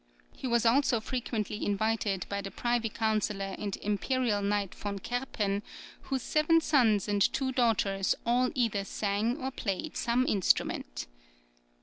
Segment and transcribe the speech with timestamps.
[0.35, 5.61] He was also frequently invited by the Privy Councillor and Imperial Knight von Kerpen,
[6.09, 11.05] whose seven sons and two daughters all either sang or played some instrument.